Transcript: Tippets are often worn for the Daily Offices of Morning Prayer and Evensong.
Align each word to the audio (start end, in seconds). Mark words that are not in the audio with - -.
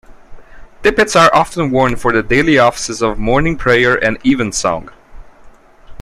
Tippets 0.81 1.15
are 1.15 1.29
often 1.31 1.69
worn 1.69 1.95
for 1.95 2.11
the 2.11 2.23
Daily 2.23 2.57
Offices 2.57 3.03
of 3.03 3.19
Morning 3.19 3.55
Prayer 3.55 4.03
and 4.03 4.17
Evensong. 4.25 4.89